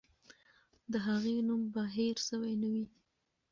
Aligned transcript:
د 0.91 0.93
هغې 1.07 1.35
نوم 1.47 1.61
به 1.73 1.83
هېر 1.95 2.17
سوی 2.27 2.53
نه 2.61 2.67
وي. 2.73 2.85